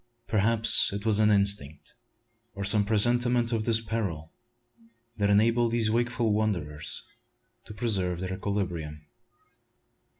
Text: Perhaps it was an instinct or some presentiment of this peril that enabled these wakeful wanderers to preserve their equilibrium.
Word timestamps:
Perhaps 0.25 0.91
it 0.91 1.05
was 1.05 1.19
an 1.19 1.29
instinct 1.29 1.93
or 2.55 2.63
some 2.63 2.83
presentiment 2.83 3.51
of 3.51 3.65
this 3.65 3.79
peril 3.79 4.33
that 5.17 5.29
enabled 5.29 5.71
these 5.73 5.91
wakeful 5.91 6.33
wanderers 6.33 7.03
to 7.65 7.73
preserve 7.75 8.19
their 8.19 8.33
equilibrium. 8.33 9.05